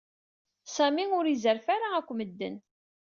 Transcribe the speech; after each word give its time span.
Sami 0.75 1.05
ur 1.17 1.25
izerref 1.27 1.67
ara 1.75 1.87
akk 1.97 2.09
medden. 2.13 2.55